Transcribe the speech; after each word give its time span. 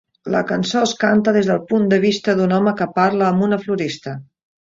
La 0.35 0.39
cançó 0.51 0.79
es 0.87 0.93
canta 1.01 1.33
des 1.35 1.49
del 1.49 1.59
punt 1.73 1.85
de 1.91 2.01
vista 2.07 2.35
d'un 2.39 2.55
home 2.57 2.73
que 2.81 2.89
parla 2.95 3.27
amb 3.29 3.47
una 3.49 3.63
florista. 3.67 4.15